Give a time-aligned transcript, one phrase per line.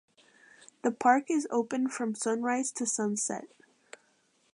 [0.81, 3.45] The park is open from sunrise to sunset.